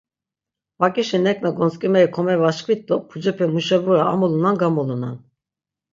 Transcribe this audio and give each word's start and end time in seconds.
Bak̆işi 0.79 1.17
nek̆na 1.25 1.49
gontzk̆imeri 1.57 2.09
komevaşkvit 2.15 2.81
do 2.87 2.95
pucepe 3.09 3.45
muşebura 3.53 4.01
amulunan 4.11 4.55
gamulunan. 4.61 5.15